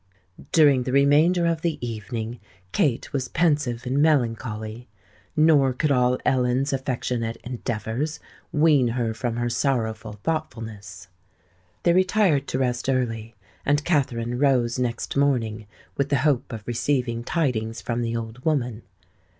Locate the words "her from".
8.87-9.35